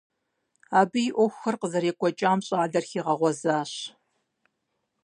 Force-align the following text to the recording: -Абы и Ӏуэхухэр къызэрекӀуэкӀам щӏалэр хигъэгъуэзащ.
-Абы 0.79 1.01
и 1.07 1.11
Ӏуэхухэр 1.15 1.55
къызэрекӀуэкӀам 1.61 2.39
щӏалэр 2.45 2.85
хигъэгъуэзащ. 2.89 3.71